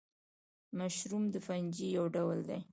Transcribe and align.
مشروم 0.79 1.23
د 1.33 1.35
فنجي 1.45 1.87
یو 1.97 2.05
ډول 2.15 2.39
دی 2.49 2.59